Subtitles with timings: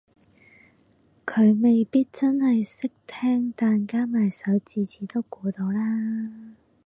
[1.27, 6.31] 佢未必真係識聽但加埋手指指都估到啦